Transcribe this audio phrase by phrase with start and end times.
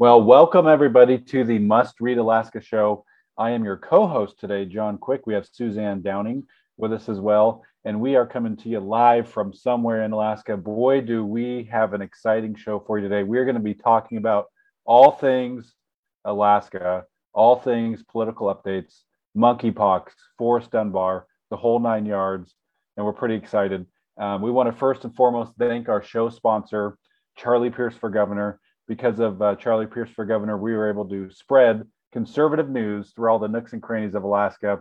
[0.00, 3.04] Well, welcome everybody to the Must Read Alaska show.
[3.36, 5.26] I am your co host today, John Quick.
[5.26, 6.44] We have Suzanne Downing
[6.76, 7.64] with us as well.
[7.84, 10.56] And we are coming to you live from somewhere in Alaska.
[10.56, 13.24] Boy, do we have an exciting show for you today.
[13.24, 14.46] We're going to be talking about
[14.84, 15.74] all things
[16.24, 19.00] Alaska, all things political updates,
[19.36, 22.54] monkeypox, Forrest Dunbar, the whole nine yards.
[22.96, 23.84] And we're pretty excited.
[24.16, 26.96] Um, we want to first and foremost thank our show sponsor,
[27.36, 28.60] Charlie Pierce for Governor.
[28.88, 33.30] Because of uh, Charlie Pierce for Governor, we were able to spread conservative news through
[33.30, 34.80] all the nooks and crannies of Alaska.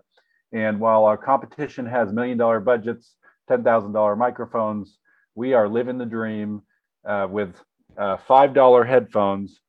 [0.54, 3.16] And while our competition has million dollar budgets,
[3.50, 4.98] $10,000 microphones,
[5.36, 6.62] we are living the dream
[7.08, 7.54] uh, with
[7.98, 9.60] uh, $5 headphones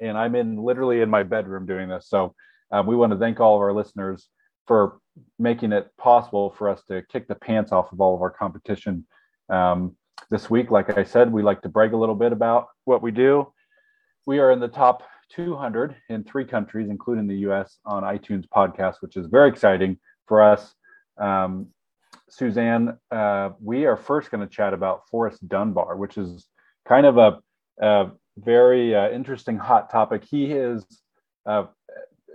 [0.00, 2.08] and I'm in literally in my bedroom doing this.
[2.08, 2.34] So
[2.70, 4.28] um, we want to thank all of our listeners
[4.66, 4.98] for
[5.38, 9.06] making it possible for us to kick the pants off of all of our competition.
[9.48, 9.96] Um,
[10.30, 13.12] this week, like I said, we like to brag a little bit about what we
[13.12, 13.52] do.
[14.26, 15.02] We are in the top
[15.36, 20.42] 200 in three countries, including the US, on iTunes podcast, which is very exciting for
[20.42, 20.74] us.
[21.18, 21.68] Um,
[22.30, 26.46] Suzanne, uh, we are first going to chat about Forrest Dunbar, which is
[26.86, 27.38] kind of a,
[27.80, 30.24] a very uh, interesting hot topic.
[30.24, 30.84] He is,
[31.46, 31.66] uh,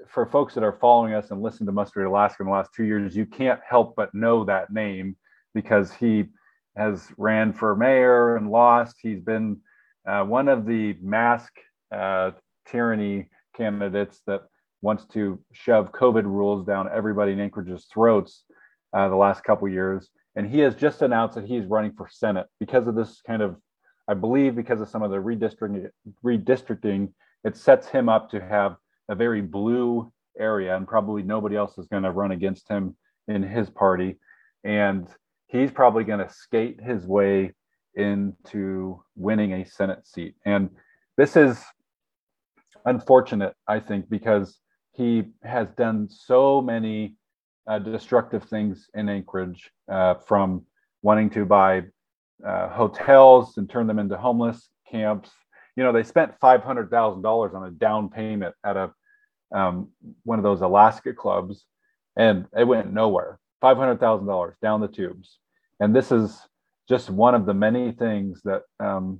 [0.07, 2.71] for folks that are following us and listening to Must Read Alaska in the last
[2.75, 5.15] two years, you can't help but know that name
[5.55, 6.25] because he
[6.75, 8.97] has ran for mayor and lost.
[9.01, 9.61] He's been
[10.07, 11.53] uh, one of the mask
[11.91, 12.31] uh,
[12.67, 14.41] tyranny candidates that
[14.81, 18.43] wants to shove COVID rules down everybody in Anchorage's throats
[18.93, 20.09] uh, the last couple years.
[20.35, 23.55] And he has just announced that he's running for Senate because of this kind of
[24.07, 25.89] I believe because of some of the redistricting,
[26.23, 28.75] redistricting, it sets him up to have
[29.09, 32.95] a very blue area, and probably nobody else is going to run against him
[33.27, 34.19] in his party.
[34.63, 35.07] And
[35.47, 37.53] he's probably going to skate his way
[37.95, 40.35] into winning a Senate seat.
[40.45, 40.69] And
[41.17, 41.63] this is
[42.85, 44.59] unfortunate, I think, because
[44.91, 47.15] he has done so many
[47.67, 50.65] uh, destructive things in Anchorage uh, from
[51.01, 51.83] wanting to buy
[52.45, 55.29] uh, hotels and turn them into homeless camps.
[55.75, 58.91] You know, they spent five hundred thousand dollars on a down payment at a
[59.53, 59.89] um,
[60.23, 61.65] one of those Alaska clubs,
[62.17, 63.39] and it went nowhere.
[63.61, 65.39] Five hundred thousand dollars down the tubes,
[65.79, 66.39] and this is
[66.87, 69.19] just one of the many things that um,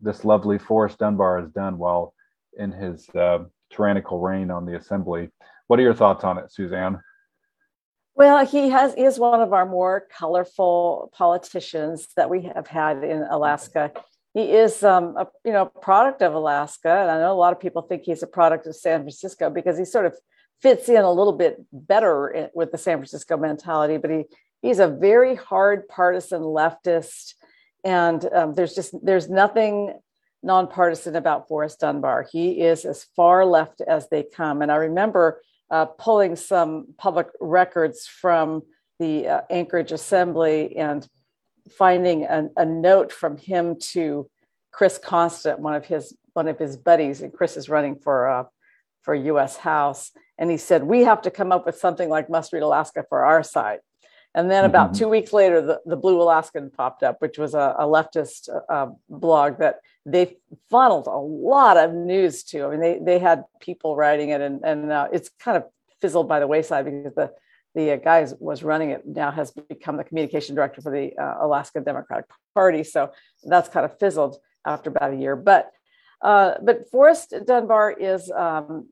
[0.00, 2.14] this lovely Forrest Dunbar has done while
[2.58, 5.30] in his uh, tyrannical reign on the assembly.
[5.66, 7.00] What are your thoughts on it, Suzanne?
[8.14, 13.04] Well, he has he is one of our more colorful politicians that we have had
[13.04, 13.92] in Alaska.
[14.34, 17.60] He is, um, a, you know, product of Alaska, and I know a lot of
[17.60, 20.16] people think he's a product of San Francisco because he sort of
[20.60, 23.96] fits in a little bit better with the San Francisco mentality.
[23.98, 24.24] But he
[24.62, 27.34] he's a very hard partisan leftist,
[27.84, 29.98] and um, there's just there's nothing
[30.42, 32.26] nonpartisan about Forrest Dunbar.
[32.30, 37.28] He is as far left as they come, and I remember uh, pulling some public
[37.40, 38.62] records from
[38.98, 41.06] the uh, Anchorage Assembly and
[41.70, 44.28] finding a, a, note from him to
[44.72, 48.44] Chris Constant, one of his one of his buddies, and Chris is running for uh,
[49.02, 49.56] for U.S.
[49.56, 53.04] House, and he said we have to come up with something like Must Read Alaska
[53.08, 53.80] for our side.
[54.38, 55.00] And then about mm-hmm.
[55.00, 58.86] two weeks later, the, the Blue Alaskan popped up, which was a, a leftist uh,
[59.08, 60.36] blog that they
[60.70, 62.66] funneled a lot of news to.
[62.66, 65.64] I mean, they, they had people writing it, and, and uh, it's kind of
[66.00, 67.32] fizzled by the wayside because the,
[67.74, 71.44] the uh, guy was running it now has become the communication director for the uh,
[71.44, 72.84] Alaska Democratic Party.
[72.84, 73.10] So
[73.42, 75.34] that's kind of fizzled after about a year.
[75.34, 75.72] But
[76.22, 78.88] uh, but Forrest Dunbar is um,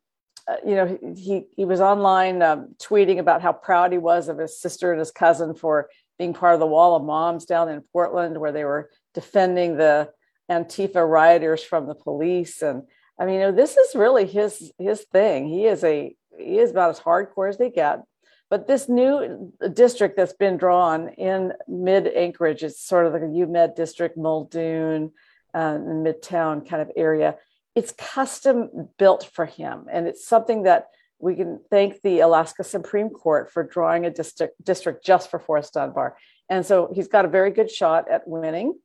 [0.49, 4.39] uh, you know, he he was online um, tweeting about how proud he was of
[4.39, 5.89] his sister and his cousin for
[6.19, 10.11] being part of the Wall of Moms down in Portland, where they were defending the
[10.51, 12.63] Antifa rioters from the police.
[12.63, 12.83] And
[13.19, 15.49] I mean, you know, this is really his his thing.
[15.49, 18.03] He is a he is about as hardcore as they get.
[18.49, 23.27] But this new district that's been drawn in mid Anchorage, it's sort of like a
[23.27, 25.11] UMed district, Muldoon,
[25.53, 27.37] uh, Midtown kind of area
[27.77, 29.87] it's custom built for him.
[29.93, 30.89] And it's something that
[31.19, 35.75] we can thank the Alaska Supreme Court for drawing a district, district just for Forrest
[35.75, 36.17] Dunbar.
[36.49, 38.79] And so he's got a very good shot at winning.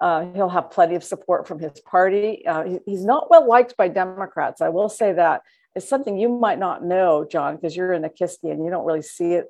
[0.00, 2.46] Uh, he'll have plenty of support from his party.
[2.46, 4.60] Uh, he, he's not well liked by Democrats.
[4.60, 5.42] I will say that.
[5.74, 9.02] It's something you might not know, John, because you're in Nikiski and you don't really
[9.02, 9.46] see it.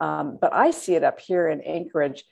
[0.00, 2.24] Um, but I see it up here in Anchorage.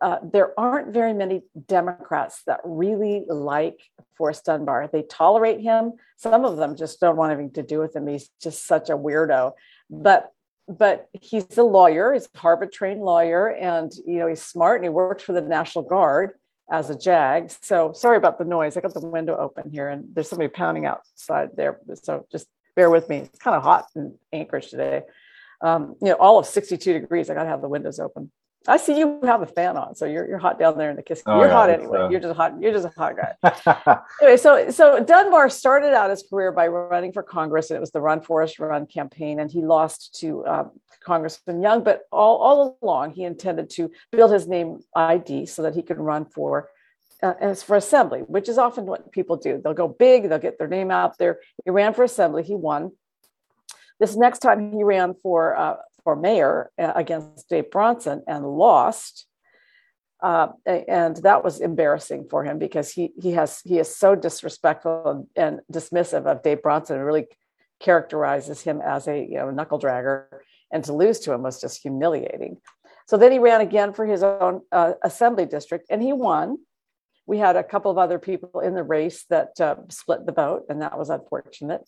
[0.00, 3.78] Uh, there aren't very many Democrats that really like
[4.16, 4.88] Forrest Dunbar.
[4.90, 5.92] They tolerate him.
[6.16, 8.06] Some of them just don't want anything to do with him.
[8.06, 9.52] He's just such a weirdo.
[9.90, 10.32] But
[10.68, 12.12] but he's a lawyer.
[12.12, 15.40] He's a Harvard trained lawyer, and you know he's smart and he worked for the
[15.40, 16.32] National Guard
[16.70, 17.50] as a JAG.
[17.62, 18.76] So sorry about the noise.
[18.76, 21.80] I got the window open here, and there's somebody pounding outside there.
[21.94, 23.18] So just bear with me.
[23.18, 25.02] It's kind of hot in Anchorage today.
[25.60, 27.28] Um, you know, all of 62 degrees.
[27.28, 28.30] I got to have the windows open.
[28.68, 31.02] I see you have a fan on, so you're you're hot down there in the
[31.02, 31.22] kiss.
[31.24, 32.00] Oh, you're yeah, hot anyway.
[32.00, 32.08] Uh...
[32.10, 32.60] You're just hot.
[32.60, 33.98] You're just a hot guy.
[34.20, 37.90] anyway, so so Dunbar started out his career by running for Congress, and it was
[37.90, 40.70] the Run Forrest Run campaign, and he lost to um,
[41.02, 41.82] Congressman Young.
[41.82, 45.98] But all all along, he intended to build his name ID so that he could
[45.98, 46.68] run for
[47.22, 49.60] uh, as for assembly, which is often what people do.
[49.62, 51.40] They'll go big, they'll get their name out there.
[51.64, 52.92] He ran for assembly, he won.
[53.98, 59.26] This next time he ran for uh, for mayor uh, against Dave Bronson and lost.
[60.22, 65.26] Uh, and that was embarrassing for him because he he has he is so disrespectful
[65.34, 67.26] and dismissive of Dave Bronson and really
[67.80, 70.26] characterizes him as a you know knuckle dragger
[70.70, 72.58] and to lose to him was just humiliating.
[73.06, 76.58] So then he ran again for his own uh, assembly district and he won.
[77.26, 80.64] We had a couple of other people in the race that uh, split the vote,
[80.68, 81.82] and that was unfortunate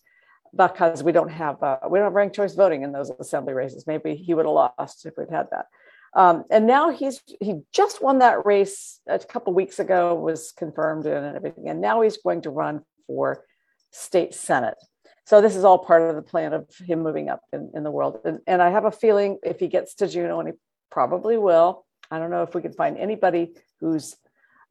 [0.55, 3.87] because we don't have uh, we don't have ranked choice voting in those assembly races.
[3.87, 5.67] Maybe he would have lost if we'd had that.
[6.15, 11.07] Um, and now he's he just won that race a couple weeks ago, was confirmed
[11.07, 13.45] and everything, and now he's going to run for
[13.91, 14.77] state senate.
[15.25, 17.91] So this is all part of the plan of him moving up in, in the
[17.91, 18.21] world.
[18.25, 20.55] And, and I have a feeling if he gets to Juneau, and he
[20.91, 24.17] probably will, I don't know if we can find anybody who's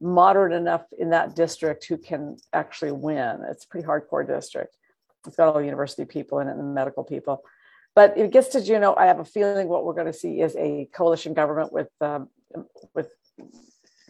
[0.00, 3.40] moderate enough in that district who can actually win.
[3.50, 4.76] It's a pretty hardcore district.
[5.26, 7.44] It's got all university people in it and medical people.
[7.94, 10.56] But it gets to Juneau, I have a feeling what we're going to see is
[10.56, 12.28] a coalition government with um,
[12.94, 13.12] with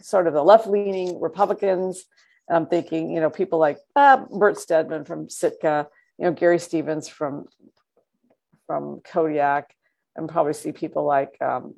[0.01, 2.05] sort of the left leaning Republicans.
[2.47, 5.87] And I'm thinking, you know, people like uh, Bert Stedman from Sitka,
[6.17, 7.45] you know, Gary Stevens from
[8.67, 9.75] from Kodiak,
[10.15, 11.75] and probably see people like um,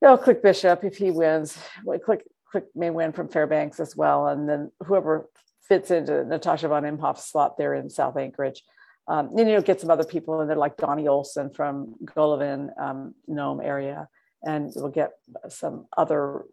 [0.00, 1.58] you know, Click Bishop if he wins.
[2.04, 5.28] Click Click may win from Fairbanks as well, and then whoever
[5.68, 8.62] fits into Natasha von Imhoff's slot there in South Anchorage.
[9.06, 12.68] Um, then you know get some other people in there like Donnie Olson from Golovin
[12.80, 14.08] um, Nome area,
[14.42, 15.12] and we'll get
[15.48, 16.44] some other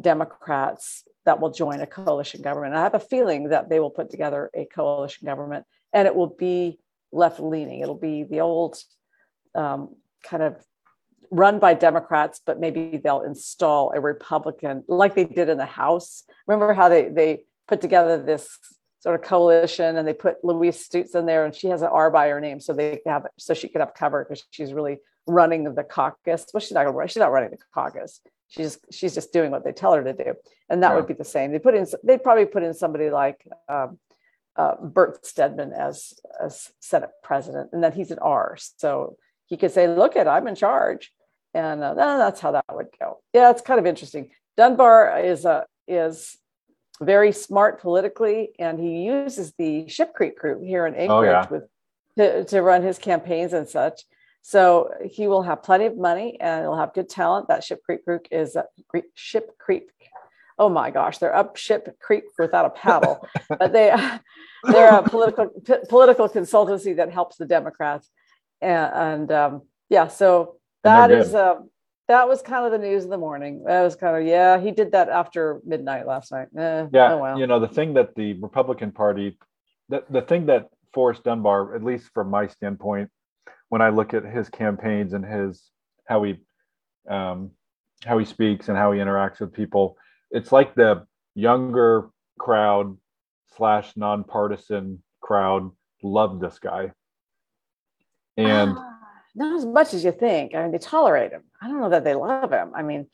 [0.00, 2.74] Democrats that will join a coalition government.
[2.74, 6.34] I have a feeling that they will put together a coalition government, and it will
[6.38, 6.78] be
[7.12, 7.80] left leaning.
[7.80, 8.78] It'll be the old
[9.56, 10.64] um, kind of
[11.32, 16.22] run by Democrats, but maybe they'll install a Republican, like they did in the House.
[16.46, 18.58] Remember how they they put together this
[19.00, 22.10] sort of coalition and they put Louise Stutes in there and she has an R
[22.10, 25.74] by her name so they have so she could have cover because she's really running
[25.74, 26.46] the caucus.
[26.52, 28.20] Well, she's not gonna she's not running the caucus.
[28.48, 30.34] She's she's just doing what they tell her to do.
[30.68, 30.96] And that yeah.
[30.96, 31.52] would be the same.
[31.52, 33.98] They put in they'd probably put in somebody like um,
[34.56, 38.56] uh, Bert Stedman as as Senate president, and then he's an R.
[38.76, 39.16] So
[39.46, 41.12] he could say, look at I'm in charge.
[41.54, 43.20] And uh, that's how that would go.
[43.32, 44.30] Yeah, it's kind of interesting.
[44.56, 46.36] Dunbar is a is
[47.00, 51.46] very smart politically, and he uses the Ship Creek group here in Anchorage oh, yeah.
[51.50, 51.68] with
[52.16, 54.02] to, to run his campaigns and such.
[54.42, 57.48] So he will have plenty of money and he'll have good talent.
[57.48, 58.56] That Ship Creek group is
[59.14, 59.90] Ship Creek.
[60.58, 63.94] Oh my gosh, they're up Ship Creek without a paddle, but they
[64.64, 68.08] they're a political p- political consultancy that helps the Democrats,
[68.62, 71.68] and, and um, yeah, so that is um,
[72.08, 73.64] that was kind of the news of the morning.
[73.64, 74.60] That was kind of yeah.
[74.60, 76.48] He did that after midnight last night.
[76.56, 77.38] Eh, yeah, oh well.
[77.38, 79.38] you know the thing that the Republican Party,
[79.88, 83.10] the the thing that Forrest Dunbar, at least from my standpoint,
[83.68, 85.70] when I look at his campaigns and his
[86.06, 86.36] how he
[87.08, 87.50] um,
[88.04, 89.96] how he speaks and how he interacts with people,
[90.30, 92.96] it's like the younger crowd
[93.56, 95.70] slash nonpartisan crowd
[96.02, 96.92] loved this guy,
[98.36, 98.76] and.
[98.78, 98.95] Ah
[99.36, 100.54] not as much as you think.
[100.54, 101.44] I mean, they tolerate him.
[101.60, 102.72] I don't know that they love him.
[102.74, 103.06] I mean,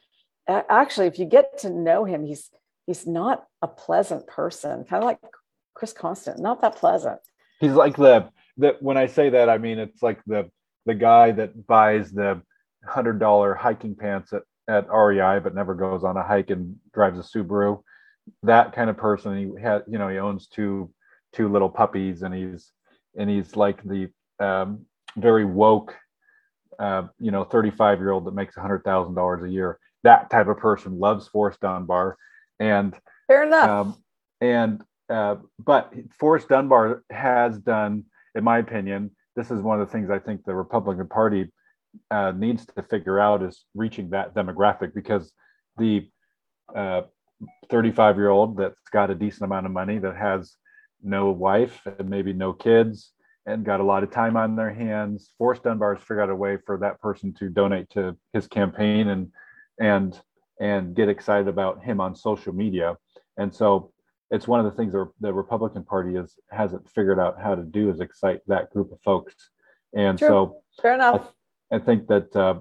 [0.48, 2.50] actually, if you get to know him, he's
[2.86, 4.84] he's not a pleasant person.
[4.84, 5.18] Kind of like
[5.74, 7.20] Chris Constant, not that pleasant.
[7.60, 10.50] He's like the that when I say that, I mean it's like the
[10.86, 12.42] the guy that buys the
[12.86, 17.18] hundred dollar hiking pants at at REI but never goes on a hike and drives
[17.18, 17.82] a Subaru.
[18.44, 19.36] That kind of person.
[19.36, 20.92] He had you know he owns two
[21.32, 22.70] two little puppies and he's
[23.16, 24.86] and he's like the um,
[25.16, 25.94] very woke
[26.82, 29.78] uh, you know, 35 year old that makes $100,000 a year.
[30.02, 32.16] That type of person loves Forrest Dunbar.
[32.58, 32.92] And
[33.28, 33.68] fair enough.
[33.68, 33.96] Um,
[34.40, 39.92] and uh, but Forrest Dunbar has done, in my opinion, this is one of the
[39.92, 41.52] things I think the Republican Party
[42.10, 45.32] uh, needs to figure out is reaching that demographic because
[45.78, 46.08] the
[46.74, 50.56] 35 uh, year old that's got a decent amount of money that has
[51.00, 53.12] no wife and maybe no kids
[53.46, 55.30] and got a lot of time on their hands.
[55.38, 59.08] Forrest Dunbar has figured out a way for that person to donate to his campaign
[59.08, 59.32] and
[59.80, 60.20] and
[60.60, 62.96] and get excited about him on social media.
[63.36, 63.92] And so
[64.30, 67.62] it's one of the things that the Republican Party is hasn't figured out how to
[67.62, 69.34] do is excite that group of folks.
[69.94, 70.28] And True.
[70.28, 71.32] so fair enough.
[71.70, 72.60] I, I think that uh,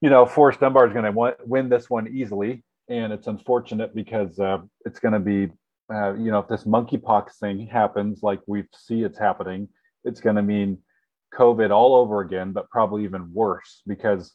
[0.00, 4.38] you know Forrest Dunbar is going to win this one easily, and it's unfortunate because
[4.40, 5.50] uh, it's going to be
[5.92, 9.68] uh, you know, if this monkeypox thing happens like we see it's happening,
[10.04, 10.78] it's going to mean
[11.34, 14.32] COVID all over again, but probably even worse because,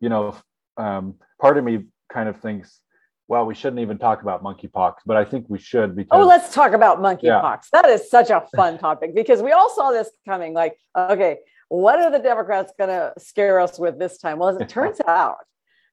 [0.00, 0.36] you know,
[0.76, 2.80] um, part of me kind of thinks,
[3.28, 6.20] well, we shouldn't even talk about monkeypox, but I think we should because.
[6.20, 7.22] Oh, let's talk about monkeypox.
[7.22, 7.82] Yeah.
[7.82, 10.52] That is such a fun topic because we all saw this coming.
[10.52, 14.38] Like, okay, what are the Democrats going to scare us with this time?
[14.38, 15.38] Well, as it turns out,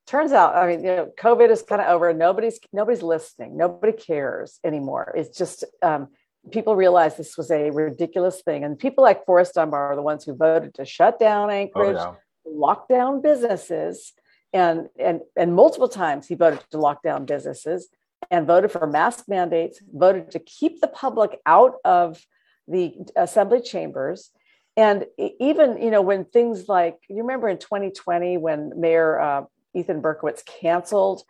[0.09, 2.11] turns out, I mean, you know, COVID is kind of over.
[2.13, 3.55] Nobody's nobody's listening.
[3.55, 5.13] Nobody cares anymore.
[5.15, 6.07] It's just um,
[6.51, 10.25] people realize this was a ridiculous thing, and people like Forrest Dunbar are the ones
[10.25, 12.51] who voted to shut down Anchorage, oh, yeah.
[12.51, 14.13] lock down businesses,
[14.51, 17.87] and and and multiple times he voted to lock down businesses
[18.31, 19.79] and voted for mask mandates.
[19.93, 22.19] Voted to keep the public out of
[22.67, 24.31] the assembly chambers
[24.77, 29.41] and even you know when things like you remember in 2020 when mayor uh,
[29.73, 31.23] Ethan Berkowitz canceled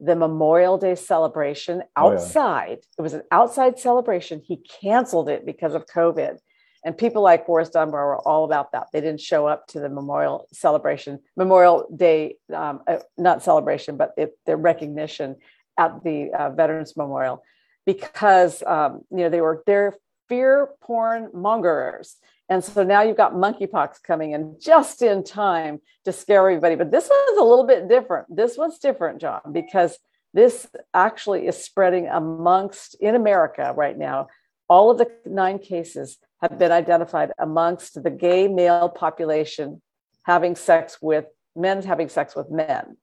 [0.00, 2.78] the Memorial Day celebration outside.
[2.80, 2.98] Oh, yeah.
[2.98, 4.40] It was an outside celebration.
[4.44, 6.38] He canceled it because of COVID.
[6.84, 8.88] And people like Forrest Dunbar were all about that.
[8.92, 14.10] They didn't show up to the memorial celebration, Memorial Day, um, uh, not celebration, but
[14.18, 15.36] it, their recognition
[15.78, 17.42] at the uh, Veterans Memorial
[17.86, 19.94] because um, you know they were they're
[20.28, 22.16] fear porn mongers.
[22.48, 26.74] And so now you've got monkeypox coming in just in time to scare everybody.
[26.76, 28.34] But this one's a little bit different.
[28.34, 29.98] This one's different, John, because
[30.34, 34.28] this actually is spreading amongst in America right now.
[34.68, 39.80] All of the nine cases have been identified amongst the gay male population
[40.24, 42.96] having sex with men having sex with men.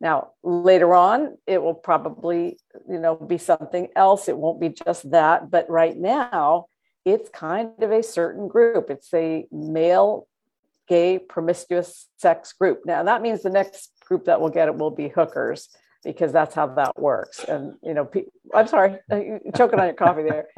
[0.00, 4.28] Now, later on, it will probably, you know, be something else.
[4.28, 5.50] It won't be just that.
[5.50, 6.66] But right now,
[7.12, 8.90] it's kind of a certain group.
[8.90, 10.26] It's a male,
[10.88, 12.82] gay, promiscuous sex group.
[12.84, 15.68] Now that means the next group that will get it will be hookers
[16.04, 17.44] because that's how that works.
[17.44, 18.10] And you know,
[18.54, 18.98] I'm sorry,
[19.56, 20.48] choking on your coffee there.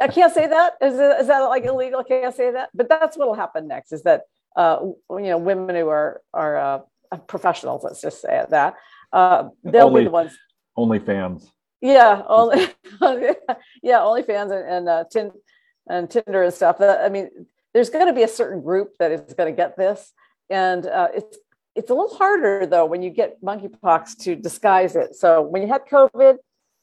[0.00, 0.74] I can't say that.
[0.80, 2.04] Is, it, is that like illegal?
[2.04, 2.70] Can't say that.
[2.74, 3.92] But that's what will happen next.
[3.92, 4.22] Is that
[4.56, 4.78] uh,
[5.10, 7.82] you know women who are are uh, professionals?
[7.82, 8.74] Let's just say it, that
[9.12, 10.36] uh, they'll only, be the ones.
[10.76, 11.50] Only fans.
[11.80, 12.68] Yeah, only
[13.82, 15.32] yeah, only fans and, and uh, tin,
[15.88, 16.80] and Tinder and stuff.
[16.80, 17.30] I mean,
[17.72, 20.12] there's going to be a certain group that is going to get this,
[20.50, 21.38] and uh, it's
[21.74, 25.16] it's a little harder though when you get monkeypox to disguise it.
[25.16, 26.36] So when you had COVID,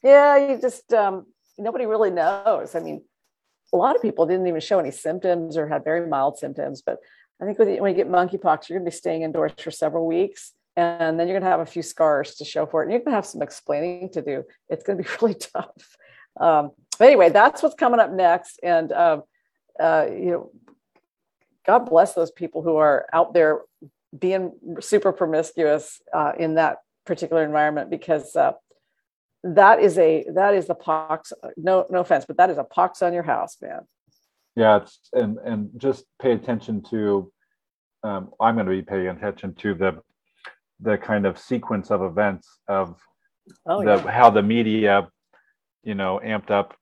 [0.03, 1.25] yeah, you just um,
[1.57, 2.75] nobody really knows.
[2.75, 3.03] I mean,
[3.73, 6.97] a lot of people didn't even show any symptoms or had very mild symptoms, but
[7.41, 10.51] I think when you get monkeypox, you're going to be staying indoors for several weeks.
[10.77, 12.85] And then you're going to have a few scars to show for it.
[12.85, 14.43] And you're going to have some explaining to do.
[14.69, 15.97] It's going to be really tough.
[16.39, 18.59] Um, but anyway, that's what's coming up next.
[18.61, 19.23] And, um,
[19.79, 20.51] uh, you know,
[21.65, 23.61] God bless those people who are out there
[24.19, 26.77] being super promiscuous uh, in that
[27.07, 28.51] particular environment because uh,
[29.43, 33.01] that is a that is the pox no no offense but that is a pox
[33.01, 33.79] on your house man
[34.55, 37.31] yeah it's and and just pay attention to
[38.03, 39.99] um, i'm going to be paying attention to the
[40.79, 43.01] the kind of sequence of events of
[43.65, 44.11] oh, the, yeah.
[44.11, 45.07] how the media
[45.83, 46.75] you know, amped up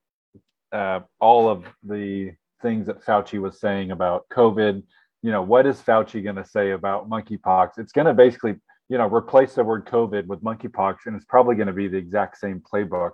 [0.72, 4.84] uh, all of the things that Fauci was saying about COVID.
[5.22, 7.78] You know, what is Fauci going to say about monkeypox?
[7.78, 8.56] It's going to basically,
[8.88, 11.98] you know, replace the word COVID with monkeypox, and it's probably going to be the
[11.98, 13.12] exact same playbook.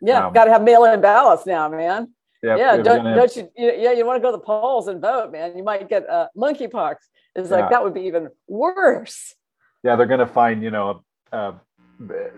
[0.00, 2.14] Yeah, um, got to have mail-in ballots now, man.
[2.42, 2.76] Yeah, yeah.
[2.78, 3.50] Don't, don't you?
[3.56, 5.56] Yeah, you want to go to the polls and vote, man.
[5.56, 6.96] You might get uh, monkeypox.
[7.34, 7.68] It's like yeah.
[7.68, 9.34] that would be even worse.
[9.82, 11.52] Yeah, they're going to find, you know, uh,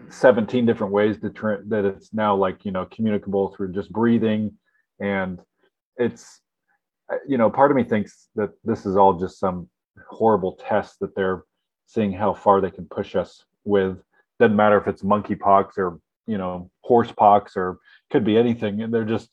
[0.09, 4.53] 17 different ways to turn that it's now like you know communicable through just breathing.
[5.01, 5.41] And
[5.97, 6.41] it's
[7.13, 9.69] uh, you know part of me thinks that this is all just some
[10.09, 11.45] horrible test that they're
[11.87, 13.99] seeing how far they can push us with.
[14.41, 17.79] Doesn't matter if it's monkeypox or you know horsepox or
[18.11, 18.83] could be anything.
[18.83, 19.29] And they're just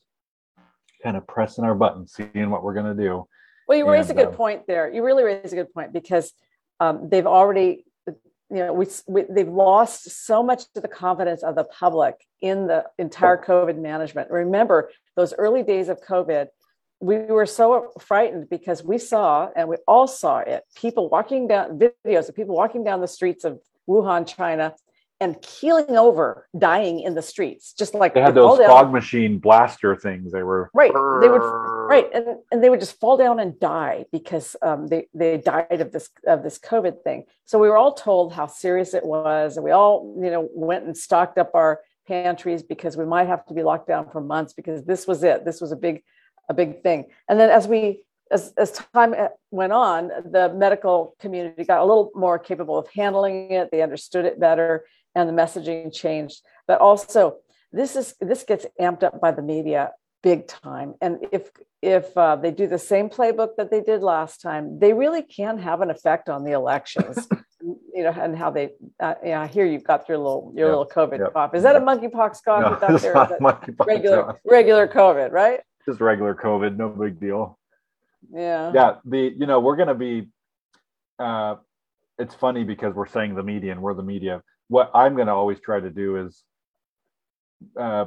[1.02, 3.26] kind of pressing our buttons seeing what we're going to do.
[3.66, 4.92] Well you raise and, a good uh, point there.
[4.92, 6.32] You really raise a good point because
[6.78, 7.84] um, they've already
[8.50, 12.66] you know, we, we, they've lost so much of the confidence of the public in
[12.66, 14.30] the entire COVID management.
[14.30, 16.48] Remember, those early days of COVID,
[17.00, 21.78] we were so frightened because we saw, and we all saw it, people walking down
[21.78, 24.74] videos of people walking down the streets of Wuhan, China,
[25.20, 29.94] and keeling over, dying in the streets, just like they had those fog machine blaster
[29.94, 30.32] things.
[30.32, 30.92] They were right.
[30.92, 35.08] They would right, and, and they would just fall down and die because um, they
[35.12, 37.26] they died of this of this COVID thing.
[37.44, 40.84] So we were all told how serious it was, and we all you know went
[40.84, 44.54] and stocked up our pantries because we might have to be locked down for months
[44.54, 45.44] because this was it.
[45.44, 46.02] This was a big
[46.48, 47.06] a big thing.
[47.28, 49.14] And then as we as, as time
[49.50, 53.70] went on, the medical community got a little more capable of handling it.
[53.70, 56.42] They understood it better and the messaging changed.
[56.66, 57.36] But also,
[57.72, 60.94] this is this gets amped up by the media big time.
[61.00, 61.50] And if
[61.82, 65.58] if uh, they do the same playbook that they did last time, they really can
[65.58, 67.26] have an effect on the elections.
[67.60, 68.70] you know, and how they.
[68.98, 71.32] Uh, yeah, hear you've got your little your little COVID yep.
[71.32, 71.54] cough.
[71.54, 72.80] Is that a monkeypox cough?
[72.80, 73.86] No, it's not monkeypox.
[73.86, 75.60] Regular regular COVID, right?
[75.86, 77.58] Just regular COVID, no big deal.
[78.32, 78.72] Yeah.
[78.74, 78.94] Yeah.
[79.04, 80.28] The you know we're gonna be.
[81.18, 81.56] Uh,
[82.18, 85.34] it's funny because we're saying the media and we're the media what I'm going to
[85.34, 86.44] always try to do is
[87.78, 88.04] uh,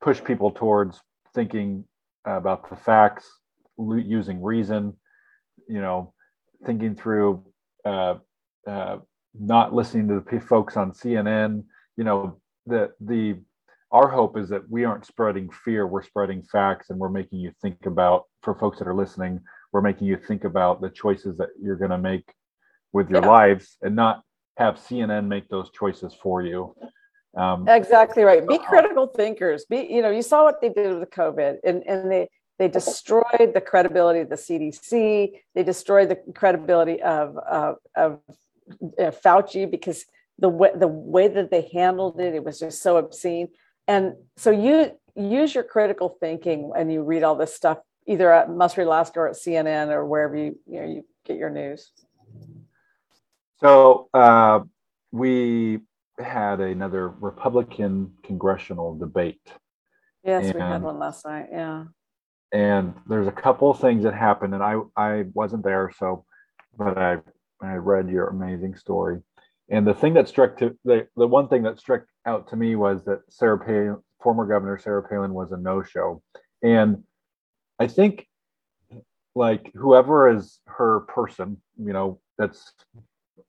[0.00, 1.00] push people towards
[1.34, 1.84] thinking
[2.24, 3.28] about the facts,
[3.76, 4.94] using reason,
[5.68, 6.14] you know,
[6.64, 7.44] thinking through,
[7.84, 8.14] uh,
[8.64, 8.98] uh,
[9.34, 11.64] not listening to the folks on CNN.
[11.96, 13.40] You know, the the
[13.90, 17.50] our hope is that we aren't spreading fear; we're spreading facts, and we're making you
[17.60, 18.26] think about.
[18.42, 19.40] For folks that are listening,
[19.72, 22.32] we're making you think about the choices that you're going to make
[22.92, 23.28] with your yeah.
[23.28, 24.22] lives, and not
[24.56, 26.74] have CNN make those choices for you.
[27.36, 28.46] Um, exactly right.
[28.46, 29.64] Be uh, critical thinkers.
[29.64, 32.28] Be you know you saw what they did with COVID, and and they
[32.58, 35.32] they destroyed the credibility of the CDC.
[35.54, 38.20] They destroyed the credibility of of, of
[38.98, 40.04] uh, Fauci because
[40.38, 43.48] the way the way that they handled it, it was just so obscene.
[43.88, 48.50] And so you use your critical thinking when you read all this stuff, either at
[48.50, 51.90] Must Read Alaska or at CNN or wherever you you know you get your news.
[53.62, 54.60] So uh,
[55.12, 55.78] we
[56.18, 59.40] had another Republican congressional debate.
[60.24, 61.46] Yes, and, we had one last night.
[61.50, 61.84] Yeah.
[62.52, 66.24] And there's a couple of things that happened, and I I wasn't there, so
[66.76, 67.18] but I
[67.62, 69.20] I read your amazing story.
[69.70, 72.74] And the thing that struck to the the one thing that struck out to me
[72.74, 76.20] was that Sarah Palin, former Governor Sarah Palin, was a no-show,
[76.62, 77.04] and
[77.78, 78.26] I think
[79.34, 82.72] like whoever is her person, you know, that's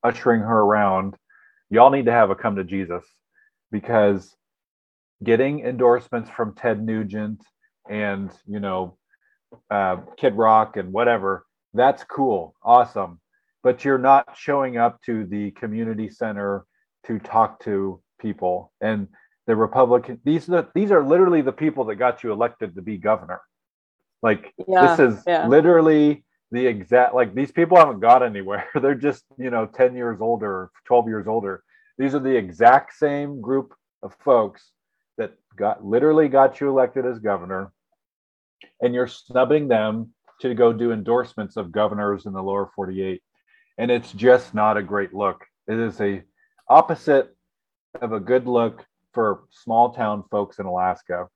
[0.03, 1.15] ushering her around,
[1.69, 3.03] y'all need to have a come to Jesus
[3.71, 4.35] because
[5.23, 7.41] getting endorsements from Ted Nugent
[7.89, 8.97] and, you know,
[9.69, 13.19] uh, Kid Rock and whatever, that's cool, awesome.
[13.63, 16.65] But you're not showing up to the community center
[17.07, 18.71] to talk to people.
[18.81, 19.07] And
[19.47, 22.97] the Republican, these are, these are literally the people that got you elected to be
[22.97, 23.41] governor.
[24.21, 25.47] Like yeah, this is yeah.
[25.47, 28.69] literally the exact like these people haven't got anywhere.
[28.81, 31.63] They're just, you know, 10 years older, 12 years older.
[31.97, 34.71] These are the exact same group of folks
[35.17, 37.71] that got literally got you elected as governor.
[38.81, 43.23] And you're snubbing them to go do endorsements of governors in the lower 48.
[43.79, 45.43] And it's just not a great look.
[45.67, 46.21] It is a
[46.69, 47.35] opposite
[47.99, 51.29] of a good look for small town folks in Alaska.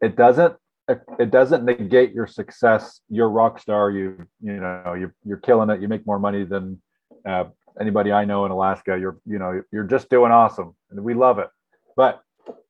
[0.00, 0.54] It doesn't
[0.88, 3.00] it doesn't negate your success.
[3.08, 3.90] You're rock star.
[3.90, 5.80] You you know you you're killing it.
[5.80, 6.80] You make more money than
[7.26, 7.44] uh,
[7.80, 8.98] anybody I know in Alaska.
[8.98, 11.48] You're you know you're just doing awesome, and we love it.
[11.96, 12.22] But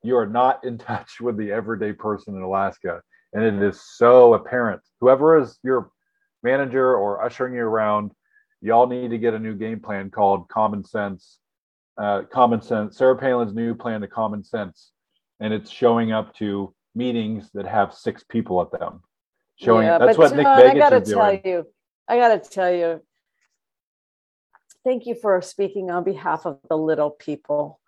[0.03, 4.35] you are not in touch with the everyday person in Alaska, and it is so
[4.35, 4.83] apparent.
[5.01, 5.91] Whoever is your
[6.43, 8.13] manager or ushering you around,
[8.61, 11.39] y'all need to get a new game plan called Common Sense.
[11.97, 12.99] Uh, common Sense.
[12.99, 14.93] Sarah Palin's new plan to Common Sense,
[15.41, 19.03] and it's showing up to meetings that have six people at them.
[19.57, 21.67] Showing yeah, that's what Nick Begich I gotta is tell you,
[22.09, 23.01] I gotta tell you,
[24.85, 27.81] thank you for speaking on behalf of the little people.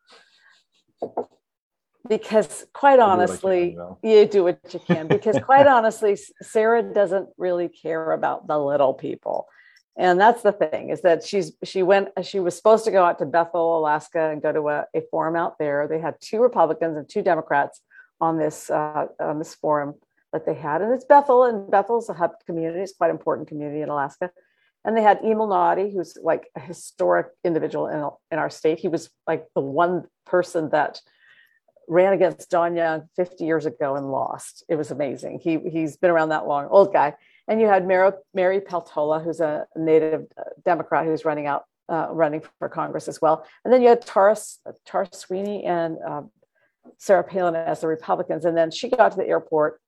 [2.07, 5.09] Because quite honestly, can, you do what you can.
[5.09, 9.49] Because quite honestly, Sarah doesn't really care about the little people
[9.97, 13.19] and that's the thing is that she's she went she was supposed to go out
[13.19, 16.97] to bethel alaska and go to a, a, forum out there they had two republicans
[16.97, 17.81] and two democrats
[18.25, 19.95] on this uh, on this forum
[20.33, 22.81] that they had, and it's Bethel, and Bethel's a hub community.
[22.81, 24.31] It's quite an important community in Alaska.
[24.85, 28.79] And they had Emil Notti, who's like a historic individual in, in our state.
[28.79, 31.01] He was like the one person that
[31.89, 34.63] ran against Don Young 50 years ago and lost.
[34.69, 35.41] It was amazing.
[35.43, 37.15] He, he's been around that long, old guy.
[37.49, 42.09] And you had Mary, Mary Peltola, who's a native uh, Democrat who's running out uh,
[42.11, 43.47] running for Congress as well.
[43.65, 44.37] And then you had Tara,
[44.87, 46.23] Tara Sweeney and uh,
[46.99, 48.45] Sarah Palin as the Republicans.
[48.45, 49.81] And then she got to the airport.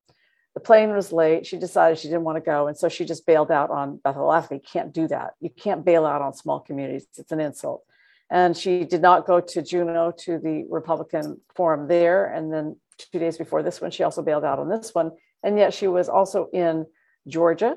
[0.55, 1.47] The plane was late.
[1.47, 2.67] She decided she didn't want to go.
[2.67, 4.55] And so she just bailed out on Bethel, Alaska.
[4.55, 5.35] You can't do that.
[5.41, 7.07] You can't bail out on small communities.
[7.19, 7.83] It's an insult.
[8.31, 12.33] And she did not go to Juneau to the Republican forum there.
[12.33, 15.13] And then two days before this one, she also bailed out on this one.
[15.43, 16.87] And yet she was also in
[17.29, 17.77] Georgia,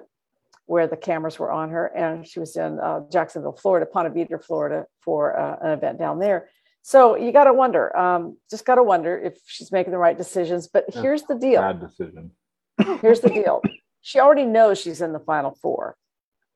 [0.66, 1.88] where the cameras were on her.
[1.88, 6.20] And she was in uh, Jacksonville, Florida, Ponte Vedra, Florida, for uh, an event down
[6.20, 6.50] there.
[6.82, 10.18] So you got to wonder, um, just got to wonder if she's making the right
[10.18, 10.68] decisions.
[10.68, 11.62] But here's the deal.
[11.62, 12.32] Bad decision.
[13.02, 13.62] here's the deal.
[14.02, 15.96] She already knows she's in the final four.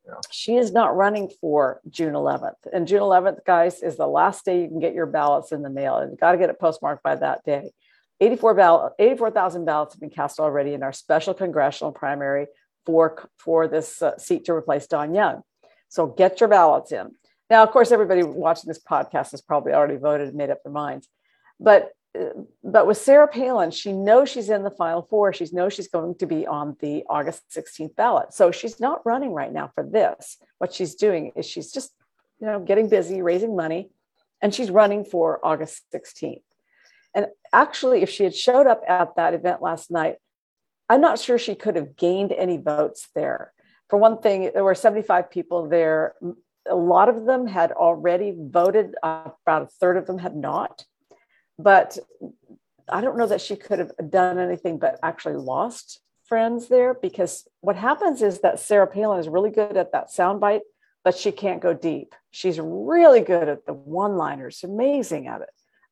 [0.06, 0.16] Yeah.
[0.32, 2.56] She is not running for June 11th.
[2.72, 5.70] And June 11th, guys, is the last day you can get your ballots in the
[5.70, 5.98] mail.
[5.98, 7.72] And you got to get it postmarked by that day.
[8.20, 12.48] 84 ballot, 84,000 ballots have been cast already in our special congressional primary
[12.86, 15.42] for, for this uh, seat to replace Don Young.
[15.90, 17.12] So get your ballots in.
[17.50, 20.72] Now, of course, everybody watching this podcast has probably already voted and made up their
[20.72, 21.08] minds.
[21.60, 21.92] But
[22.64, 25.34] but with Sarah Palin, she knows she's in the final four.
[25.34, 28.34] She knows she's going to be on the August 16th ballot.
[28.34, 30.38] So she's not running right now for this.
[30.60, 31.92] What she's doing is she's just,
[32.40, 33.90] you know, getting busy, raising money,
[34.42, 36.44] and she's running for August 16th.
[37.16, 40.18] And actually, if she had showed up at that event last night,
[40.90, 43.54] I'm not sure she could have gained any votes there.
[43.90, 46.14] For one thing, there were 75 people there
[46.68, 50.86] a lot of them had already voted, uh, about a third of them had not.
[51.60, 51.98] But
[52.90, 57.48] I don't know that she could have done anything but actually lost friends there because
[57.62, 60.62] what happens is that Sarah Palin is really good at that soundbite,
[61.04, 62.16] but she can't go deep.
[62.32, 65.50] She's really good at the one liners, amazing at it,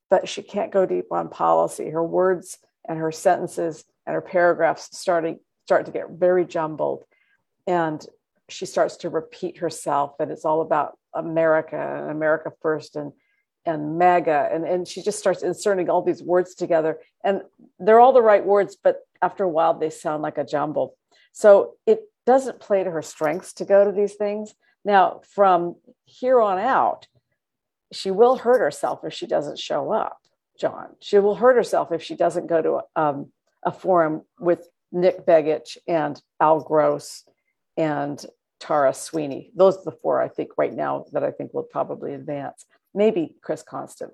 [0.10, 1.90] but she can't go deep on policy.
[1.90, 2.58] Her words
[2.88, 7.04] and her sentences and her paragraphs starting start to get very jumbled.
[7.68, 8.06] And
[8.52, 13.12] she starts to repeat herself and it's all about America and America first and
[13.64, 16.98] and MAGA and, and she just starts inserting all these words together.
[17.24, 17.42] And
[17.78, 20.98] they're all the right words but after a while they sound like a jumble.
[21.32, 24.54] So it doesn't play to her strengths to go to these things.
[24.84, 27.08] Now from here on out
[27.94, 30.18] she will hurt herself if she doesn't show up
[30.60, 30.96] john.
[31.00, 33.32] She will hurt herself if she doesn't go to um,
[33.64, 37.24] a forum with nick begich and al gross
[37.78, 38.24] and
[38.62, 39.52] Tara Sweeney.
[39.56, 42.66] Those are the four I think right now that I think will probably advance.
[42.94, 44.14] Maybe Chris Constant.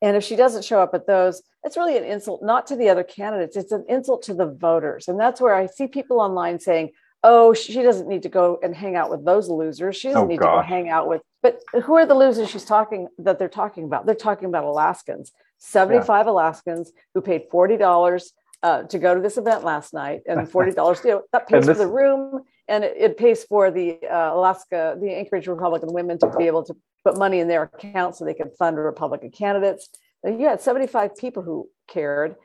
[0.00, 2.88] And if she doesn't show up at those, it's really an insult not to the
[2.88, 5.08] other candidates, it's an insult to the voters.
[5.08, 6.90] And that's where I see people online saying,
[7.24, 9.96] oh, she doesn't need to go and hang out with those losers.
[9.96, 10.64] She doesn't oh, need gosh.
[10.64, 13.84] to go hang out with, but who are the losers she's talking that they're talking
[13.84, 14.06] about?
[14.06, 16.30] They're talking about Alaskans, 75 yeah.
[16.30, 18.30] Alaskans who paid $40
[18.62, 21.76] uh, to go to this event last night and $40, you know, that pays this,
[21.76, 26.18] for the room and it, it pays for the uh, Alaska, the Anchorage Republican women
[26.18, 29.88] to be able to put money in their account so they can fund Republican candidates.
[30.22, 32.36] And you had 75 people who cared,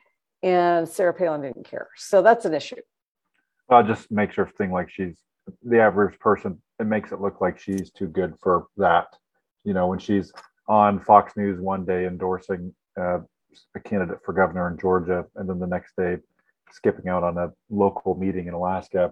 [0.42, 1.90] and Sarah Palin didn't care.
[1.98, 2.78] So that's an issue.
[3.68, 5.18] Well, just makes her think like she's
[5.64, 6.62] the average person.
[6.80, 9.08] It makes it look like she's too good for that.
[9.64, 10.32] You know, when she's
[10.68, 13.20] on Fox News one day endorsing uh,
[13.76, 16.18] a candidate for governor in Georgia, and then the next day
[16.72, 19.12] skipping out on a local meeting in Alaska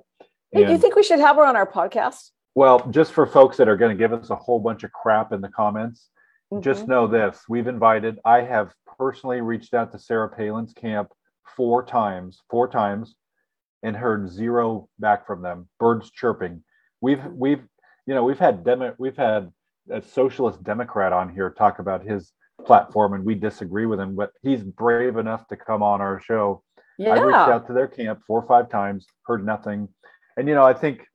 [0.51, 2.31] Hey, do you think we should have her on our podcast?
[2.55, 5.31] Well, just for folks that are going to give us a whole bunch of crap
[5.31, 6.09] in the comments,
[6.51, 6.61] mm-hmm.
[6.61, 11.09] just know this we've invited, I have personally reached out to Sarah Palin's camp
[11.55, 13.15] four times, four times,
[13.81, 15.69] and heard zero back from them.
[15.79, 16.63] Birds chirping.
[16.99, 17.63] We've, we've,
[18.05, 19.51] you know, we've had demo, we've had
[19.89, 22.33] a socialist Democrat on here talk about his
[22.65, 26.61] platform, and we disagree with him, but he's brave enough to come on our show.
[26.97, 27.11] Yeah.
[27.11, 29.87] I reached out to their camp four or five times, heard nothing
[30.41, 31.05] and you know i think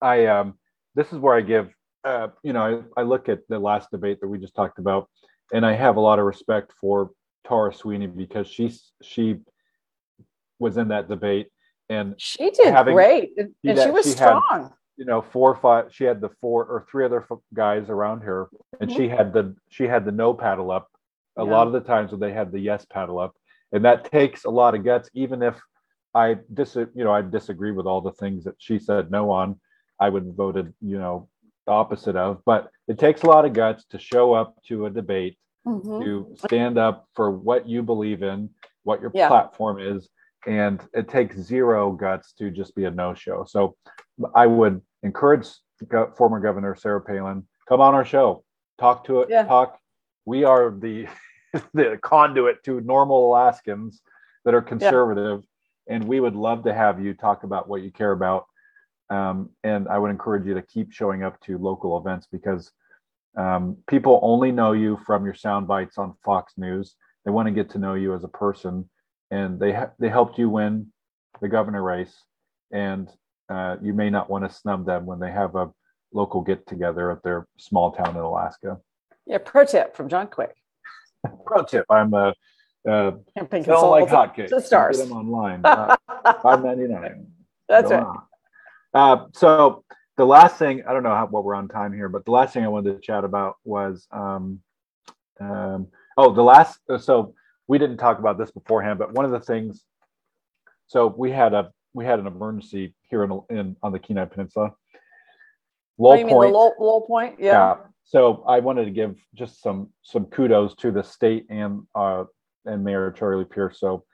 [0.00, 0.54] i um
[0.94, 1.70] this is where i give
[2.04, 5.08] uh you know I, I look at the last debate that we just talked about
[5.52, 7.10] and i have a lot of respect for
[7.46, 9.36] tara sweeney because she's she
[10.58, 11.48] was in that debate
[11.90, 15.52] and she did having, great and, and she was she strong had, you know four
[15.52, 18.48] or five she had the four or three other guys around her
[18.80, 18.98] and mm-hmm.
[18.98, 20.88] she had the she had the no paddle up
[21.36, 21.50] a yeah.
[21.50, 23.34] lot of the times when they had the yes paddle up
[23.72, 25.60] and that takes a lot of guts even if
[26.16, 29.60] I dis you know I disagree with all the things that she said no on.
[30.00, 31.28] I would have voted you know
[31.66, 32.42] the opposite of.
[32.46, 36.02] But it takes a lot of guts to show up to a debate, mm-hmm.
[36.02, 38.50] to stand up for what you believe in,
[38.84, 39.28] what your yeah.
[39.28, 40.08] platform is,
[40.46, 43.44] and it takes zero guts to just be a no-show.
[43.46, 43.76] So
[44.34, 45.46] I would encourage
[46.16, 48.44] former Governor Sarah Palin come on our show,
[48.78, 49.44] talk to it, yeah.
[49.44, 49.78] talk.
[50.24, 51.08] We are the
[51.74, 54.00] the conduit to normal Alaskans
[54.46, 55.40] that are conservative.
[55.42, 55.50] Yeah
[55.88, 58.46] and we would love to have you talk about what you care about
[59.08, 62.72] Um, and I would encourage you to keep showing up to local events because
[63.36, 66.96] um, people only know you from your sound bites on Fox News.
[67.24, 68.88] They want to get to know you as a person,
[69.30, 70.92] and they ha- they helped you win
[71.40, 72.14] the governor race,
[72.72, 73.08] and
[73.48, 75.70] uh, you may not want to snub them when they have a
[76.12, 78.78] local get together at their small town in Alaska.
[79.26, 80.56] Yeah, pro tip from John Quick.
[81.46, 82.34] pro tip: I'm a
[82.88, 84.48] uh, Campaign sell like hotcakes.
[84.48, 84.98] to stars.
[84.98, 85.60] Get them online.
[85.64, 85.96] Uh,
[86.42, 87.26] Five ninety nine.
[87.68, 88.06] That's right.
[88.94, 89.84] Uh, so
[90.16, 92.54] the last thing I don't know how, what we're on time here, but the last
[92.54, 94.60] thing I wanted to chat about was um,
[95.40, 97.34] um, oh the last so
[97.68, 99.84] we didn't talk about this beforehand, but one of the things
[100.86, 104.72] so we had a we had an emergency here in, in on the Kenai Peninsula.
[105.98, 106.52] Low Oh, the point.
[106.52, 107.36] low, low point?
[107.38, 107.76] Yeah.
[108.04, 112.24] So I wanted to give just some some kudos to the state and uh
[112.66, 113.80] and Mayor Charlie Pierce.
[113.80, 114.04] So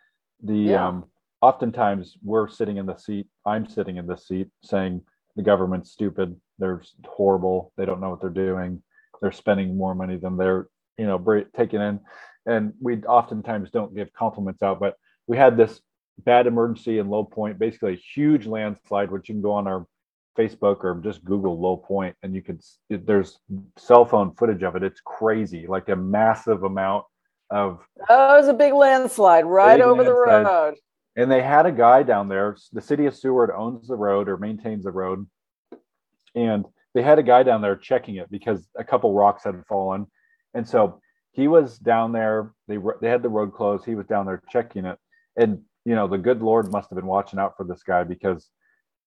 [0.42, 0.88] the Yeah.
[0.88, 1.04] um
[1.40, 5.02] oftentimes we're sitting in the seat, I'm sitting in the seat saying
[5.34, 8.82] the government's stupid, they're horrible, they don't know what they're doing,
[9.20, 12.00] they're spending more money than they're, you know, taking in.
[12.46, 15.80] And we oftentimes don't give compliments out, but we had this
[16.18, 19.86] bad emergency in Lowell Point, basically a huge landslide, which you can go on our
[20.38, 22.60] Facebook or just Google Lowell Point, and you could.
[22.88, 23.38] There's
[23.78, 24.82] cell phone footage of it.
[24.82, 27.04] It's crazy, like a massive amount
[27.52, 27.86] of.
[28.08, 30.74] Oh, it was a big landslide right Big over the road.
[31.14, 32.56] And they had a guy down there.
[32.72, 35.26] The city of Seward owns the road or maintains the road,
[36.34, 40.06] and they had a guy down there checking it because a couple rocks had fallen,
[40.54, 41.00] and so
[41.32, 42.52] he was down there.
[42.66, 43.84] They they had the road closed.
[43.84, 44.98] He was down there checking it,
[45.36, 48.48] and you know the good Lord must have been watching out for this guy because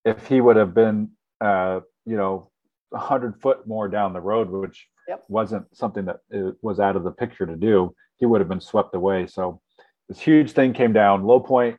[0.03, 1.09] if he would have been,
[1.41, 2.51] uh, you know,
[2.93, 5.23] a hundred foot more down the road, which Yep.
[5.27, 8.61] wasn't something that uh, was out of the picture to do, he would have been
[8.61, 9.27] swept away.
[9.27, 9.61] So
[10.07, 11.23] this huge thing came down.
[11.23, 11.77] Lowell Point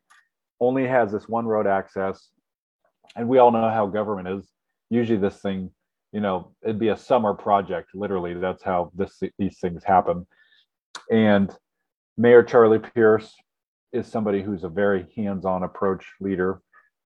[0.61, 2.31] only has this one road access,
[3.15, 4.51] and we all know how government is.
[4.91, 5.71] Usually, this thing,
[6.13, 7.91] you know, it'd be a summer project.
[7.95, 10.27] Literally, that's how this these things happen.
[11.11, 11.55] And
[12.17, 13.35] Mayor Charlie Pierce
[13.93, 16.61] is somebody who's a very hands-on approach leader.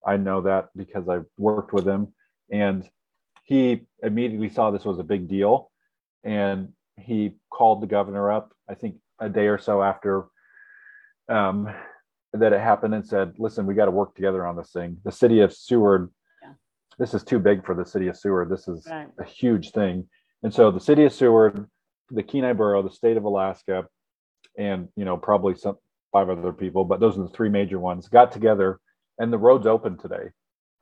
[0.05, 2.13] I know that because I've worked with him,
[2.51, 2.87] and
[3.43, 5.71] he immediately saw this was a big deal,
[6.23, 8.53] and he called the governor up.
[8.69, 10.25] I think a day or so after
[11.29, 11.69] um,
[12.33, 14.97] that it happened, and said, "Listen, we got to work together on this thing.
[15.05, 16.09] The city of Seward,
[16.41, 16.53] Yeah.
[16.97, 18.49] this is too big for the city of Seward.
[18.49, 19.07] This is Right.
[19.19, 20.09] a huge thing."
[20.43, 21.69] And so the city of Seward,
[22.09, 23.87] the Kenai Borough, the state of Alaska,
[24.57, 25.77] and you know probably some
[26.11, 28.79] five other people, but those are the three major ones, got together,
[29.19, 30.31] and the road's open today.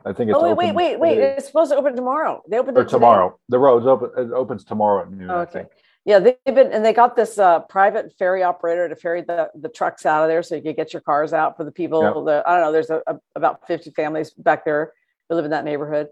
[0.05, 1.17] I think it's Oh, wait, wait, open wait, wait.
[1.19, 2.41] It's supposed to open tomorrow.
[2.47, 2.91] They opened or today?
[2.95, 3.37] tomorrow.
[3.49, 4.11] The road's open.
[4.17, 5.29] It opens tomorrow at noon.
[5.29, 5.65] I Okay.
[6.05, 9.69] Yeah, they've been, and they got this uh, private ferry operator to ferry the, the
[9.69, 12.01] trucks out of there so you could get your cars out for the people.
[12.01, 12.13] Yep.
[12.25, 14.93] The, I don't know, there's a, a- about 50 families back there
[15.27, 16.07] who live in that neighborhood.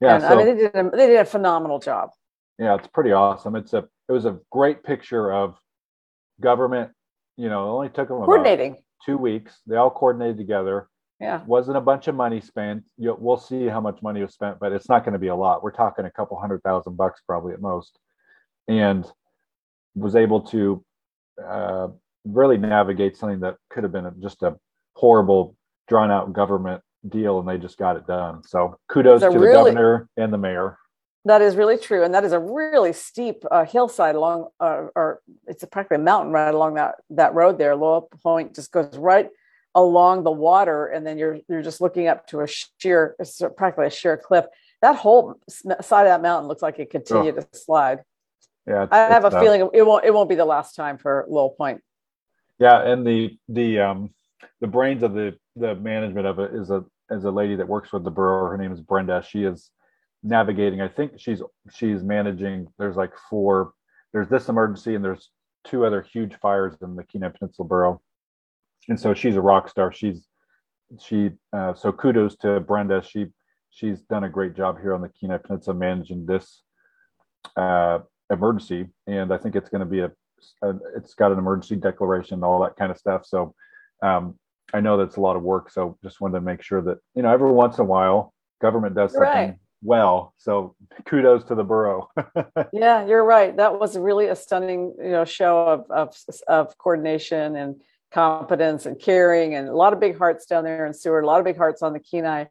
[0.00, 0.14] Yeah.
[0.16, 2.10] and so, I mean, they did, a, they did a phenomenal job.
[2.58, 3.56] yeah, it's pretty awesome.
[3.56, 5.56] It's a it was a great picture of
[6.40, 6.90] government.
[7.36, 8.76] You know, it only took them about Coordinating.
[9.04, 9.58] two weeks.
[9.66, 10.88] They all coordinated together.
[11.20, 11.42] Yeah.
[11.46, 12.84] Wasn't a bunch of money spent.
[12.98, 15.34] You, we'll see how much money was spent, but it's not going to be a
[15.34, 15.62] lot.
[15.62, 17.98] We're talking a couple hundred thousand bucks probably at most,
[18.68, 19.04] and
[19.94, 20.84] was able to
[21.44, 21.88] uh,
[22.24, 24.56] really navigate something that could have been a, just a
[24.94, 25.56] horrible,
[25.88, 28.42] drawn out government deal, and they just got it done.
[28.44, 30.78] So kudos to a the governor and the mayor.
[31.26, 32.02] That is really true.
[32.04, 36.00] And that is a really steep uh, hillside along, uh, or it's a practically a
[36.00, 37.74] mountain right along that, that road there.
[37.74, 39.30] Lowell Point just goes right
[39.74, 40.86] along the water.
[40.86, 43.16] And then you're, you're just looking up to a sheer,
[43.56, 44.44] practically a sheer cliff.
[44.82, 48.00] That whole side of that mountain looks like it continued to slide.
[48.66, 51.50] Yeah, I have a feeling it won't, it won't be the last time for Lowell
[51.50, 51.82] Point.
[52.58, 54.10] Yeah, and the the um
[54.60, 57.92] the brains of the the management of it is a is a lady that works
[57.92, 58.50] with the borough.
[58.50, 59.22] Her name is Brenda.
[59.28, 59.70] She is
[60.22, 60.80] navigating.
[60.80, 62.68] I think she's she's managing.
[62.78, 63.72] There's like four.
[64.12, 65.30] There's this emergency, and there's
[65.64, 68.00] two other huge fires in the Kenai Peninsula Borough.
[68.88, 69.92] And so she's a rock star.
[69.92, 70.26] She's
[71.00, 71.30] she.
[71.52, 73.02] Uh, so kudos to Brenda.
[73.02, 73.26] She
[73.70, 76.62] she's done a great job here on the Kenai Peninsula managing this
[77.56, 77.98] uh,
[78.30, 80.10] emergency, and I think it's going to be a
[80.62, 83.24] uh, it's got an emergency declaration and all that kind of stuff.
[83.26, 83.54] So
[84.02, 84.38] um,
[84.72, 85.70] I know that's a lot of work.
[85.70, 88.94] So just wanted to make sure that you know every once in a while government
[88.94, 89.54] does something Right.
[89.82, 90.34] well.
[90.38, 90.74] So
[91.06, 92.08] kudos to the borough.
[92.72, 93.56] Yeah, you're right.
[93.56, 96.16] That was really a stunning, you know, show of, of,
[96.48, 97.80] of coordination and
[98.12, 101.38] competence and caring and a lot of big hearts down there in Seward, a lot
[101.40, 102.46] of big hearts on the Kenai.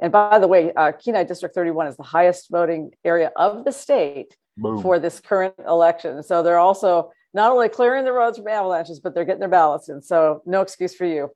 [0.00, 3.72] And by the way, uh, Kenai District 31 is the highest voting area of the
[3.72, 4.82] state Boom.
[4.82, 6.22] for this current election.
[6.22, 9.88] So they're also not only clearing the roads from avalanches, but they're getting their ballots
[9.88, 10.02] in.
[10.02, 11.30] So no excuse for you.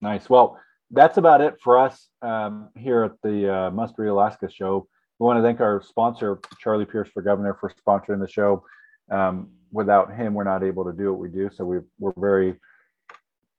[0.00, 0.28] Nice.
[0.28, 0.58] Well,
[0.90, 4.88] that's about it for us um, here at the uh, Must Read Alaska show.
[5.18, 8.64] We want to thank our sponsor, Charlie Pierce for Governor, for sponsoring the show.
[9.10, 11.50] Um, without him, we're not able to do what we do.
[11.54, 12.54] So we, we're very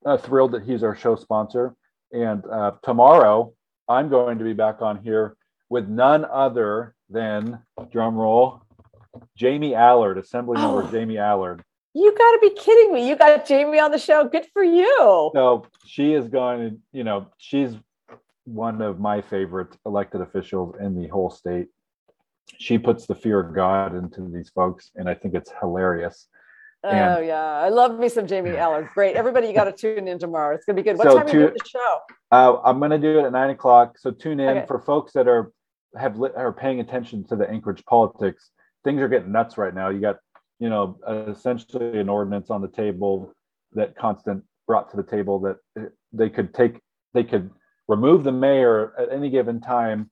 [0.04, 1.74] uh, thrilled that he's our show sponsor.
[2.12, 3.52] And uh, tomorrow,
[3.88, 5.36] I'm going to be back on here
[5.68, 7.60] with none other than,
[7.92, 8.62] drum roll,
[9.36, 10.90] Jamie Allard, Assemblymember Oh.
[10.90, 11.62] Jamie Allard.
[11.94, 13.08] You got to be kidding me.
[13.08, 14.28] You got Jamie on the show.
[14.28, 15.30] Good for you.
[15.34, 17.74] So she is going to, you know, she's
[18.44, 21.66] one of my favorite elected officials in the whole state.
[22.58, 26.28] She puts the fear of God into these folks, and I think it's hilarious.
[26.84, 27.42] And- oh, yeah.
[27.42, 28.88] I love me some Jamie Allard.
[28.94, 29.16] Great.
[29.16, 30.54] Everybody, you got to tune in tomorrow.
[30.54, 30.96] It's going to be good.
[30.96, 31.98] What So time are you to- doing the show?
[32.30, 33.98] Uh, I'm going to do it at nine o'clock.
[33.98, 34.66] So tune in Okay.
[34.68, 35.52] for folks that are
[35.96, 38.50] have are paying attention to the Anchorage politics.
[38.84, 39.90] Things are getting nuts right now.
[39.90, 40.16] You got,
[40.58, 43.32] you know, essentially an ordinance on the table
[43.72, 46.80] that Constant brought to the table that they could take,
[47.14, 47.50] they could
[47.88, 50.10] remove the mayor at any given time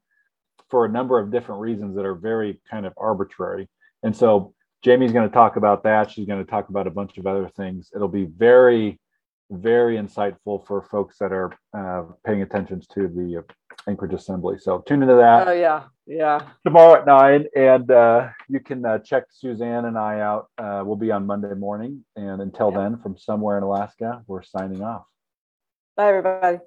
[0.69, 3.69] for a number of different reasons that are very kind of arbitrary.
[4.03, 6.11] And so Jamie's going to talk about that.
[6.11, 7.91] She's going to talk about a bunch of other things.
[7.95, 8.99] It'll be very
[9.51, 13.45] very insightful for folks that are uh, paying attention to the
[13.89, 14.59] Anchorage Assembly.
[14.59, 15.85] So tune into that Oh, yeah.
[16.09, 16.41] Yeah.
[16.65, 20.49] tomorrow at nine, and uh, you can uh, check Suzanne and I out.
[20.57, 22.79] Uh, we'll be on Monday morning, and until Yeah.
[22.79, 25.07] then, from somewhere in Alaska, we're signing off.
[25.97, 26.59] Bye, everybody.